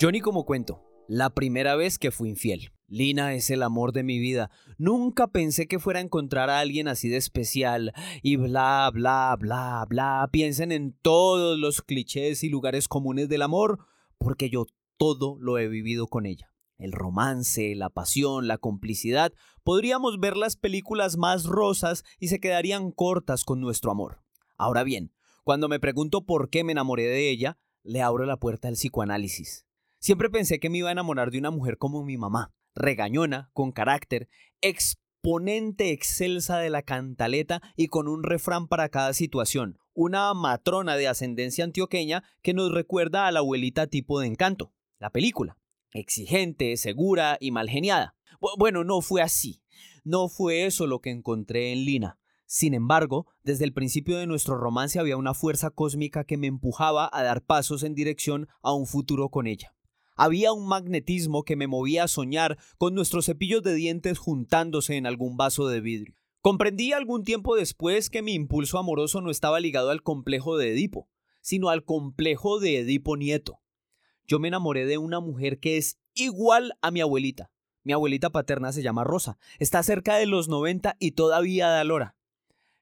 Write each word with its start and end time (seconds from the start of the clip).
Johnny 0.00 0.20
como 0.20 0.44
cuento, 0.44 0.84
la 1.08 1.30
primera 1.30 1.74
vez 1.74 1.98
que 1.98 2.12
fui 2.12 2.28
infiel. 2.28 2.70
Lina 2.86 3.34
es 3.34 3.50
el 3.50 3.64
amor 3.64 3.92
de 3.92 4.04
mi 4.04 4.20
vida. 4.20 4.48
Nunca 4.78 5.26
pensé 5.26 5.66
que 5.66 5.80
fuera 5.80 5.98
a 5.98 6.02
encontrar 6.02 6.50
a 6.50 6.60
alguien 6.60 6.86
así 6.86 7.08
de 7.08 7.16
especial. 7.16 7.92
Y 8.22 8.36
bla, 8.36 8.88
bla, 8.94 9.36
bla, 9.36 9.84
bla. 9.88 10.28
Piensen 10.30 10.70
en 10.70 10.96
todos 11.02 11.58
los 11.58 11.82
clichés 11.82 12.44
y 12.44 12.48
lugares 12.48 12.86
comunes 12.86 13.28
del 13.28 13.42
amor, 13.42 13.80
porque 14.18 14.50
yo 14.50 14.66
todo 14.98 15.36
lo 15.40 15.58
he 15.58 15.66
vivido 15.66 16.06
con 16.06 16.26
ella. 16.26 16.52
El 16.78 16.92
romance, 16.92 17.74
la 17.74 17.90
pasión, 17.90 18.46
la 18.46 18.58
complicidad. 18.58 19.32
Podríamos 19.64 20.20
ver 20.20 20.36
las 20.36 20.54
películas 20.54 21.16
más 21.16 21.44
rosas 21.44 22.04
y 22.20 22.28
se 22.28 22.38
quedarían 22.38 22.92
cortas 22.92 23.44
con 23.44 23.60
nuestro 23.60 23.90
amor. 23.90 24.22
Ahora 24.56 24.84
bien, 24.84 25.12
cuando 25.42 25.68
me 25.68 25.80
pregunto 25.80 26.24
por 26.24 26.50
qué 26.50 26.62
me 26.62 26.70
enamoré 26.70 27.02
de 27.02 27.30
ella, 27.30 27.58
le 27.82 28.00
abro 28.00 28.26
la 28.26 28.36
puerta 28.36 28.68
al 28.68 28.74
psicoanálisis. 28.74 29.67
Siempre 30.00 30.30
pensé 30.30 30.60
que 30.60 30.70
me 30.70 30.78
iba 30.78 30.88
a 30.88 30.92
enamorar 30.92 31.30
de 31.30 31.38
una 31.38 31.50
mujer 31.50 31.76
como 31.76 32.04
mi 32.04 32.16
mamá, 32.16 32.52
regañona, 32.74 33.50
con 33.52 33.72
carácter, 33.72 34.28
exponente 34.60 35.90
excelsa 35.90 36.58
de 36.58 36.70
la 36.70 36.82
cantaleta 36.82 37.60
y 37.76 37.88
con 37.88 38.06
un 38.06 38.22
refrán 38.22 38.68
para 38.68 38.88
cada 38.88 39.12
situación, 39.12 39.78
una 39.94 40.32
matrona 40.34 40.96
de 40.96 41.08
ascendencia 41.08 41.64
antioqueña 41.64 42.22
que 42.42 42.54
nos 42.54 42.70
recuerda 42.70 43.26
a 43.26 43.32
la 43.32 43.40
abuelita 43.40 43.88
tipo 43.88 44.20
de 44.20 44.28
encanto, 44.28 44.72
la 45.00 45.10
película, 45.10 45.58
exigente, 45.92 46.76
segura 46.76 47.36
y 47.40 47.50
mal 47.50 47.68
geniada. 47.68 48.14
Bueno, 48.56 48.84
no 48.84 49.00
fue 49.00 49.20
así, 49.20 49.62
no 50.04 50.28
fue 50.28 50.64
eso 50.66 50.86
lo 50.86 51.00
que 51.00 51.10
encontré 51.10 51.72
en 51.72 51.84
Lina. 51.84 52.18
Sin 52.46 52.72
embargo, 52.72 53.26
desde 53.42 53.64
el 53.64 53.74
principio 53.74 54.16
de 54.16 54.26
nuestro 54.26 54.56
romance 54.56 55.00
había 55.00 55.16
una 55.16 55.34
fuerza 55.34 55.70
cósmica 55.70 56.24
que 56.24 56.38
me 56.38 56.46
empujaba 56.46 57.10
a 57.12 57.22
dar 57.24 57.42
pasos 57.42 57.82
en 57.82 57.94
dirección 57.94 58.48
a 58.62 58.72
un 58.72 58.86
futuro 58.86 59.28
con 59.28 59.46
ella. 59.46 59.74
Había 60.20 60.52
un 60.52 60.66
magnetismo 60.66 61.44
que 61.44 61.54
me 61.54 61.68
movía 61.68 62.02
a 62.02 62.08
soñar 62.08 62.58
con 62.76 62.92
nuestros 62.92 63.26
cepillos 63.26 63.62
de 63.62 63.74
dientes 63.74 64.18
juntándose 64.18 64.96
en 64.96 65.06
algún 65.06 65.36
vaso 65.36 65.68
de 65.68 65.80
vidrio. 65.80 66.16
Comprendí 66.40 66.92
algún 66.92 67.22
tiempo 67.22 67.54
después 67.54 68.10
que 68.10 68.20
mi 68.20 68.34
impulso 68.34 68.78
amoroso 68.78 69.20
no 69.20 69.30
estaba 69.30 69.60
ligado 69.60 69.90
al 69.90 70.02
complejo 70.02 70.58
de 70.58 70.72
Edipo, 70.72 71.08
sino 71.40 71.68
al 71.68 71.84
complejo 71.84 72.58
de 72.58 72.80
Edipo 72.80 73.16
Nieto. 73.16 73.60
Yo 74.26 74.40
me 74.40 74.48
enamoré 74.48 74.86
de 74.86 74.98
una 74.98 75.20
mujer 75.20 75.60
que 75.60 75.76
es 75.76 76.00
igual 76.14 76.74
a 76.82 76.90
mi 76.90 77.00
abuelita. 77.00 77.52
Mi 77.84 77.92
abuelita 77.92 78.30
paterna 78.30 78.72
se 78.72 78.82
llama 78.82 79.04
Rosa, 79.04 79.38
está 79.60 79.84
cerca 79.84 80.16
de 80.16 80.26
los 80.26 80.48
90 80.48 80.96
y 80.98 81.12
todavía 81.12 81.68
da 81.68 81.84
lora. 81.84 82.17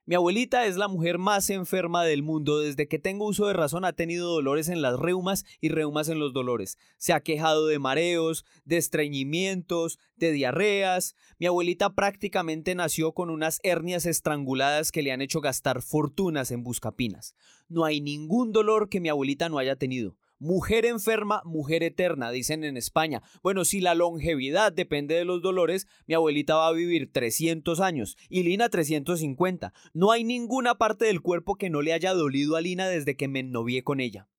Mi 0.09 0.15
abuelita 0.15 0.65
es 0.67 0.77
la 0.77 0.87
mujer 0.87 1.17
más 1.17 1.49
enferma 1.49 2.05
del 2.05 2.23
mundo. 2.23 2.59
Desde 2.59 2.87
que 2.87 2.97
tengo 2.97 3.27
uso 3.27 3.47
de 3.47 3.51
razón 3.51 3.83
ha 3.83 3.91
tenido 3.91 4.31
dolores 4.31 4.69
en 4.69 4.81
las 4.81 4.97
reumas 4.97 5.43
y 5.59 5.67
reumas 5.67 6.07
en 6.07 6.17
los 6.17 6.31
dolores. 6.31 6.77
Se 6.97 7.11
ha 7.11 7.19
quejado 7.19 7.67
de 7.67 7.77
mareos, 7.77 8.45
de 8.63 8.77
estreñimientos, 8.77 9.99
de 10.15 10.31
diarreas. 10.31 11.17
Mi 11.39 11.47
abuelita 11.47 11.93
prácticamente 11.93 12.73
nació 12.73 13.11
con 13.11 13.29
unas 13.29 13.59
hernias 13.63 14.05
estranguladas 14.05 14.93
que 14.93 15.01
le 15.01 15.11
han 15.11 15.21
hecho 15.21 15.41
gastar 15.41 15.81
fortunas 15.81 16.51
en 16.51 16.63
buscapinas. 16.63 17.35
No 17.67 17.83
hay 17.83 17.99
ningún 17.99 18.53
dolor 18.53 18.87
que 18.87 19.01
mi 19.01 19.09
abuelita 19.09 19.49
no 19.49 19.57
haya 19.57 19.75
tenido. 19.75 20.15
Mujer 20.39 20.85
enferma, 20.85 21.41
mujer 21.45 21.81
eterna, 21.81 22.29
dicen 22.29 22.63
en 22.63 22.77
España. 22.77 23.23
Bueno, 23.41 23.65
si 23.65 23.81
la 23.81 23.95
longevidad 23.95 24.71
depende 24.71 25.15
de 25.15 25.25
los 25.25 25.41
dolores, 25.41 25.87
mi 26.05 26.13
abuelita 26.13 26.55
va 26.55 26.67
a 26.67 26.73
vivir 26.73 27.11
300 27.11 27.79
años 27.79 28.17
y 28.29 28.43
Lina 28.43 28.69
350. 28.69 29.73
No 29.93 30.11
hay 30.11 30.23
ninguna 30.23 30.75
parte 30.75 31.05
del 31.05 31.21
cuerpo 31.21 31.55
que 31.55 31.71
no 31.71 31.81
le 31.81 31.91
haya 31.93 32.13
dolido 32.13 32.55
a 32.55 32.61
Lina 32.61 32.87
desde 32.87 33.17
que 33.17 33.27
me 33.27 33.39
ennovié 33.39 33.83
con 33.83 33.99
ella. 33.99 34.29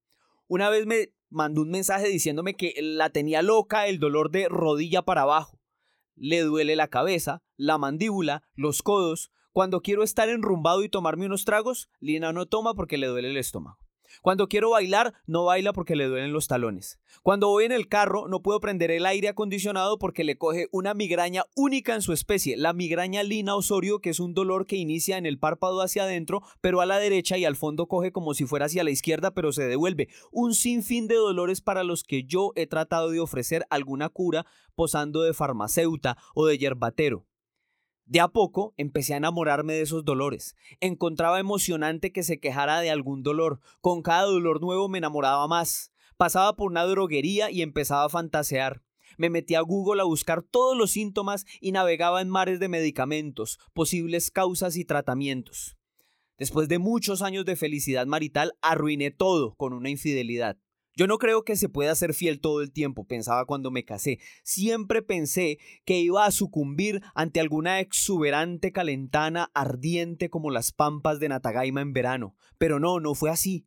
Una 0.47 0.71
vez 0.71 0.87
me 0.87 1.13
mandó 1.31 1.63
un 1.63 1.71
mensaje 1.71 2.07
diciéndome 2.09 2.55
que 2.55 2.75
la 2.81 3.11
tenía 3.11 3.43
loca 3.43 3.89
el 3.89 3.99
dolor 3.99 4.31
de 4.31 4.49
rodilla 4.49 5.03
para 5.03 5.23
abajo. 5.23 5.61
Le 6.15 6.43
duele 6.43 6.77
la 6.77 6.87
cabeza, 6.87 7.43
la 7.57 7.77
mandíbula, 7.77 8.45
los 8.55 8.83
codos. 8.83 9.33
Cuando 9.51 9.81
quiero 9.81 10.05
estar 10.05 10.29
enrumbado 10.29 10.85
y 10.85 10.89
tomarme 10.89 11.27
unos 11.27 11.45
tragos, 11.45 11.89
Lina 11.99 12.33
no 12.33 12.47
toma 12.47 12.75
porque 12.75 12.99
le 12.99 13.09
duele 13.09 13.31
el 13.31 13.37
estómago. 13.37 13.88
Cuando 14.23 14.49
quiero 14.49 14.71
bailar, 14.71 15.15
no 15.27 15.45
baila 15.45 15.73
porque 15.73 15.97
le 15.97 16.07
duelen 16.07 16.33
los 16.33 16.49
talones. 16.49 16.99
Cuando 17.23 17.49
voy 17.49 17.65
en 17.65 17.73
el 17.73 17.89
carro, 17.89 18.29
no 18.29 18.43
puedo 18.43 18.61
prender 18.61 18.91
el 18.91 19.07
aire 19.07 19.29
acondicionado 19.29 19.99
porque 19.99 20.25
le 20.25 20.39
coge 20.39 20.69
una 20.73 20.95
migraña 20.95 21.45
única 21.55 21.95
en 21.95 22.03
su 22.03 22.13
especie, 22.13 22.57
la 22.57 22.73
migraña 22.73 23.23
lina 23.23 23.55
osorio, 23.55 24.01
que 24.01 24.11
es 24.11 24.21
un 24.21 24.35
dolor 24.35 24.67
que 24.67 24.77
inicia 24.77 25.19
en 25.19 25.27
el 25.27 25.39
párpado 25.39 25.81
hacia 25.81 26.05
adentro, 26.05 26.43
pero 26.61 26.81
a 26.81 26.87
la 26.87 26.99
derecha 26.99 27.39
y 27.39 27.45
al 27.45 27.57
fondo 27.57 27.87
coge 27.87 28.13
como 28.13 28.35
si 28.35 28.45
fuera 28.45 28.67
hacia 28.67 28.85
la 28.85 28.91
izquierda, 28.91 29.33
pero 29.33 29.53
se 29.53 29.67
devuelve. 29.67 30.09
Un 30.31 30.55
sinfín 30.55 31.09
de 31.09 31.17
dolores 31.17 31.61
para 31.61 31.85
los 31.85 32.03
que 32.03 32.25
yo 32.25 32.53
he 32.57 32.67
tratado 32.67 33.11
de 33.11 33.21
ofrecer 33.21 33.67
alguna 33.71 34.09
cura 34.09 34.47
posando 34.75 35.23
de 35.23 35.35
farmacéuta 35.35 36.17
o 36.35 36.47
de 36.47 36.59
yerbatero. 36.59 37.28
De 38.09 38.21
a 38.21 38.29
poco 38.29 38.73
empecé 38.79 39.13
a 39.13 39.19
enamorarme 39.19 39.75
de 39.75 39.83
esos 39.83 40.03
dolores. 40.03 40.57
Encontraba 40.81 41.41
emocionante 41.41 42.11
que 42.11 42.23
se 42.23 42.41
quejara 42.41 42.81
de 42.81 42.91
algún 42.91 43.23
dolor. 43.23 43.61
Con 43.83 44.01
cada 44.01 44.23
dolor 44.23 44.63
nuevo 44.63 44.89
me 44.89 44.97
enamoraba 44.97 45.47
más. 45.47 45.93
Pasaba 46.17 46.57
por 46.57 46.71
una 46.71 46.85
droguería 46.85 47.51
y 47.51 47.61
empezaba 47.61 48.05
a 48.05 48.09
fantasear. 48.09 48.83
Me 49.19 49.29
metí 49.29 49.57
a 49.57 49.61
Google 49.61 50.01
a 50.01 50.05
buscar 50.05 50.43
todos 50.43 50.75
los 50.75 50.93
síntomas 50.93 51.45
y 51.61 51.73
navegaba 51.73 52.23
en 52.23 52.31
mares 52.31 52.61
de 52.61 52.69
medicamentos, 52.69 53.59
posibles 53.75 54.31
causas 54.31 54.77
y 54.77 54.87
tratamientos. 54.87 55.77
Después 56.39 56.67
de 56.69 56.79
muchos 56.79 57.21
años 57.21 57.45
de 57.45 57.57
felicidad 57.57 58.07
marital, 58.07 58.55
arruiné 58.63 59.11
todo 59.11 59.55
con 59.57 59.75
una 59.75 59.91
infidelidad. 59.91 60.57
Yo 60.99 61.07
no 61.07 61.19
creo 61.19 61.45
que 61.45 61.55
se 61.55 61.69
pueda 61.69 61.95
ser 61.95 62.13
fiel 62.13 62.41
todo 62.41 62.61
el 62.61 62.73
tiempo, 62.73 63.07
pensaba 63.07 63.45
cuando 63.45 63.71
me 63.71 63.85
casé. 63.85 64.19
Siempre 64.43 65.01
pensé 65.01 65.61
que 65.85 66.01
iba 66.01 66.27
a 66.27 66.33
sucumbir 66.33 67.03
ante 67.15 67.39
alguna 67.39 67.79
exuberante 67.79 68.73
calentana 68.73 69.49
ardiente 69.55 70.29
como 70.29 70.51
las 70.51 70.73
pampas 70.73 71.21
de 71.21 71.29
Natagaima 71.29 71.83
en 71.83 71.93
verano. 71.93 72.35
Pero 72.59 72.81
no, 72.81 72.99
no 72.99 73.15
fue 73.15 73.31
así. 73.31 73.65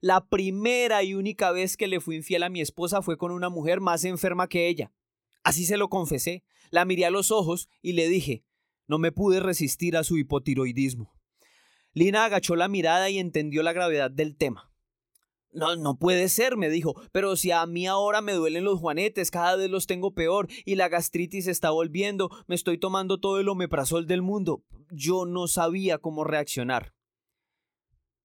La 0.00 0.28
primera 0.28 1.02
y 1.02 1.12
única 1.12 1.52
vez 1.52 1.76
que 1.76 1.88
le 1.88 2.00
fui 2.00 2.16
infiel 2.16 2.42
a 2.42 2.48
mi 2.48 2.62
esposa 2.62 3.02
fue 3.02 3.18
con 3.18 3.32
una 3.32 3.50
mujer 3.50 3.82
más 3.82 4.06
enferma 4.06 4.48
que 4.48 4.66
ella. 4.66 4.94
Así 5.42 5.66
se 5.66 5.76
lo 5.76 5.90
confesé. 5.90 6.42
La 6.70 6.86
miré 6.86 7.04
a 7.04 7.10
los 7.10 7.30
ojos 7.30 7.68
y 7.82 7.92
le 7.92 8.08
dije, 8.08 8.44
no 8.86 8.96
me 8.96 9.12
pude 9.12 9.40
resistir 9.40 9.94
a 9.94 10.04
su 10.04 10.16
hipotiroidismo. 10.16 11.12
Lina 11.92 12.24
agachó 12.24 12.56
la 12.56 12.68
mirada 12.68 13.10
y 13.10 13.18
entendió 13.18 13.62
la 13.62 13.74
gravedad 13.74 14.10
del 14.10 14.38
tema. 14.38 14.65
No, 15.56 15.74
no 15.74 15.96
puede 15.96 16.28
ser, 16.28 16.58
me 16.58 16.68
dijo, 16.68 17.00
pero 17.12 17.34
si 17.34 17.50
a 17.50 17.64
mí 17.64 17.86
ahora 17.86 18.20
me 18.20 18.34
duelen 18.34 18.64
los 18.64 18.78
juanetes, 18.78 19.30
cada 19.30 19.56
vez 19.56 19.70
los 19.70 19.86
tengo 19.86 20.12
peor 20.12 20.48
y 20.66 20.74
la 20.74 20.90
gastritis 20.90 21.46
está 21.46 21.70
volviendo, 21.70 22.28
me 22.46 22.54
estoy 22.54 22.76
tomando 22.76 23.20
todo 23.20 23.40
el 23.40 23.48
omeprazol 23.48 24.06
del 24.06 24.20
mundo. 24.20 24.64
Yo 24.90 25.24
no 25.24 25.48
sabía 25.48 25.96
cómo 25.96 26.24
reaccionar. 26.24 26.92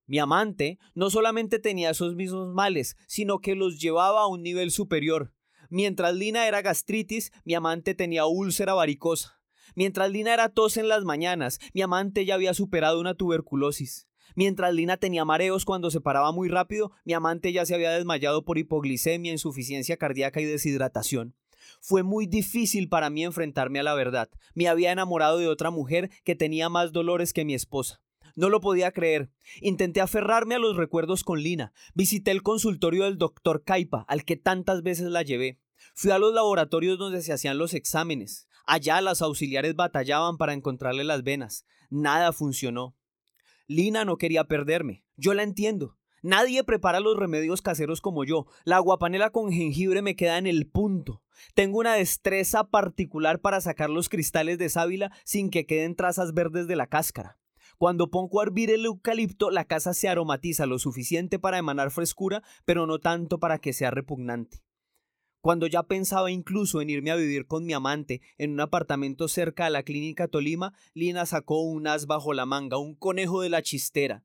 Mi 0.08 0.20
amante 0.20 0.78
no 0.94 1.10
solamente 1.10 1.60
tenía 1.60 1.92
esos 1.92 2.16
mismos 2.16 2.54
males, 2.54 2.98
sino 3.08 3.40
que 3.40 3.56
los 3.56 3.80
llevaba 3.80 4.24
a 4.24 4.28
un 4.28 4.44
nivel 4.44 4.70
superior. 4.70 5.34
Mientras 5.70 6.14
Lina 6.14 6.50
era 6.50 6.62
gastritis, 6.62 7.32
mi 7.46 7.54
amante 7.54 7.96
tenía 7.96 8.26
úlcera 8.26 8.74
varicosa. 8.74 9.42
Mientras 9.74 10.12
Lina 10.12 10.34
era 10.34 10.50
tos 10.50 10.76
en 10.76 10.90
las 10.90 11.06
mañanas, 11.06 11.60
mi 11.74 11.82
amante 11.82 12.26
ya 12.26 12.36
había 12.36 12.54
superado 12.54 13.00
una 13.00 13.14
tuberculosis. 13.14 14.11
Mientras 14.36 14.74
Lina 14.74 14.98
tenía 14.98 15.26
mareos 15.26 15.66
cuando 15.66 15.92
se 15.92 16.02
paraba 16.02 16.32
muy 16.32 16.50
rápido, 16.50 16.92
mi 17.06 17.14
amante 17.14 17.54
ya 17.54 17.66
se 17.66 17.76
había 17.76 17.92
desmayado 17.92 18.44
por 18.46 18.58
hipoglicemia, 18.58 19.32
insuficiencia 19.32 19.98
cardíaca 19.98 20.42
y 20.42 20.46
deshidratación. 20.46 21.36
Fue 21.80 22.04
muy 22.04 22.28
difícil 22.28 22.90
para 22.90 23.10
mí 23.10 23.24
enfrentarme 23.24 23.80
a 23.80 23.84
la 23.84 23.96
verdad. 23.96 24.30
Me 24.54 24.68
había 24.68 24.92
enamorado 24.92 25.38
de 25.38 25.48
otra 25.48 25.72
mujer 25.72 26.10
que 26.24 26.36
tenía 26.36 26.70
más 26.70 26.92
dolores 26.92 27.34
que 27.34 27.46
mi 27.46 27.54
esposa. 27.54 28.02
No 28.36 28.50
lo 28.50 28.62
podía 28.62 28.92
creer. 28.92 29.30
Intenté 29.62 30.02
aferrarme 30.02 30.56
a 30.56 30.60
los 30.60 30.78
recuerdos 30.78 31.24
con 31.24 31.42
Lina. 31.42 31.74
Visité 31.94 32.32
el 32.32 32.44
consultorio 32.44 33.04
del 33.04 33.18
doctor 33.18 33.64
Caipa, 33.64 34.06
al 34.08 34.24
que 34.24 34.38
tantas 34.38 34.84
veces 34.84 35.08
la 35.08 35.24
llevé. 35.24 35.60
Fui 35.94 36.12
a 36.12 36.20
los 36.20 36.34
laboratorios 36.34 36.98
donde 36.98 37.22
se 37.22 37.34
hacían 37.34 37.58
los 37.58 37.74
exámenes. 37.74 38.48
Allá 38.66 39.02
las 39.02 39.22
auxiliares 39.22 39.76
batallaban 39.76 40.38
para 40.38 40.54
encontrarle 40.54 41.04
las 41.04 41.24
venas. 41.24 41.66
Nada 41.90 42.32
funcionó. 42.32 42.96
Lina 43.72 44.04
no 44.04 44.18
quería 44.18 44.44
perderme. 44.44 45.06
Yo 45.16 45.34
la 45.34 45.44
entiendo. 45.44 45.98
Nadie 46.22 46.64
prepara 46.66 47.00
los 47.00 47.16
remedios 47.16 47.62
caseros 47.62 48.02
como 48.02 48.26
yo. 48.26 48.46
La 48.66 48.80
guapanela 48.80 49.30
con 49.30 49.50
jengibre 49.50 50.02
me 50.02 50.18
queda 50.18 50.38
en 50.38 50.46
el 50.46 50.68
punto. 50.68 51.24
Tengo 51.56 51.80
una 51.80 51.94
destreza 51.94 52.66
particular 52.66 53.40
para 53.40 53.62
sacar 53.62 53.90
los 53.90 54.10
cristales 54.10 54.58
de 54.58 54.68
sábila 54.68 55.12
sin 55.24 55.50
que 55.50 55.66
queden 55.66 55.96
trazas 55.96 56.34
verdes 56.34 56.68
de 56.68 56.76
la 56.76 56.88
cáscara. 56.88 57.40
Cuando 57.78 58.12
pongo 58.12 58.42
a 58.42 58.44
hervir 58.44 58.72
el 58.72 58.86
eucalipto, 58.86 59.50
la 59.52 59.64
casa 59.64 59.94
se 59.94 60.10
aromatiza 60.10 60.66
lo 60.66 60.78
suficiente 60.78 61.40
para 61.40 61.58
emanar 61.58 61.92
frescura, 61.92 62.44
pero 62.66 62.86
no 62.86 63.00
tanto 63.00 63.40
para 63.40 63.60
que 63.60 63.72
sea 63.72 63.90
repugnante. 63.90 64.66
Cuando 65.42 65.66
ya 65.66 65.82
pensaba 65.82 66.30
incluso 66.30 66.82
en 66.82 66.92
irme 66.92 67.10
a 67.10 67.16
vivir 67.16 67.48
con 67.48 67.66
mi 67.66 67.74
amante 67.74 68.22
en 68.38 68.52
un 68.52 68.60
apartamento 68.60 69.28
cerca 69.28 69.66
de 69.66 69.72
la 69.72 69.82
clínica 69.82 70.28
Tolima, 70.28 70.74
Lina 70.94 71.26
sacó 71.26 71.62
un 71.62 71.88
as 71.88 72.06
bajo 72.06 72.34
la 72.34 72.46
manga, 72.46 72.78
un 72.78 72.96
conejo 72.96 73.42
de 73.42 73.50
la 73.50 73.64
chistera. 73.64 74.24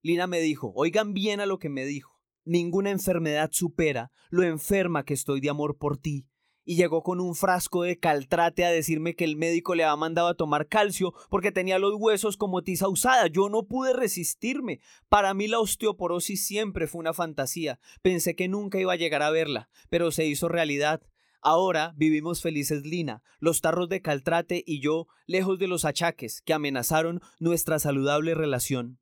Lina 0.00 0.26
me 0.26 0.40
dijo, 0.40 0.72
oigan 0.74 1.12
bien 1.12 1.40
a 1.40 1.46
lo 1.46 1.58
que 1.58 1.68
me 1.68 1.84
dijo. 1.84 2.18
Ninguna 2.46 2.90
enfermedad 2.90 3.50
supera 3.52 4.10
lo 4.30 4.42
enferma 4.42 5.04
que 5.04 5.12
estoy 5.12 5.40
de 5.40 5.50
amor 5.50 5.76
por 5.76 5.98
ti. 5.98 6.26
Y 6.64 6.76
llegó 6.76 7.02
con 7.02 7.20
un 7.20 7.34
frasco 7.34 7.82
de 7.82 7.98
caltrate 7.98 8.64
a 8.64 8.70
decirme 8.70 9.14
que 9.14 9.24
el 9.24 9.36
médico 9.36 9.74
le 9.74 9.84
había 9.84 9.96
mandado 9.96 10.28
a 10.28 10.34
tomar 10.34 10.68
calcio 10.68 11.12
porque 11.30 11.52
tenía 11.52 11.78
los 11.78 11.94
huesos 11.96 12.36
como 12.36 12.62
tiza 12.62 12.88
usada. 12.88 13.26
Yo 13.26 13.48
no 13.48 13.64
pude 13.64 13.92
resistirme. 13.92 14.80
Para 15.08 15.34
mí 15.34 15.46
la 15.46 15.60
osteoporosis 15.60 16.46
siempre 16.46 16.86
fue 16.86 17.00
una 17.00 17.12
fantasía. 17.12 17.78
Pensé 18.02 18.34
que 18.34 18.48
nunca 18.48 18.78
iba 18.78 18.92
a 18.92 18.96
llegar 18.96 19.22
a 19.22 19.30
verla, 19.30 19.68
pero 19.90 20.10
se 20.10 20.26
hizo 20.26 20.48
realidad. 20.48 21.02
Ahora 21.46 21.92
vivimos 21.96 22.40
felices 22.40 22.86
Lina, 22.86 23.22
los 23.38 23.60
tarros 23.60 23.90
de 23.90 24.00
Caltrate 24.00 24.64
y 24.66 24.80
yo, 24.80 25.08
lejos 25.26 25.58
de 25.58 25.66
los 25.66 25.84
achaques 25.84 26.40
que 26.40 26.54
amenazaron 26.54 27.20
nuestra 27.38 27.78
saludable 27.78 28.34
relación. 28.34 28.98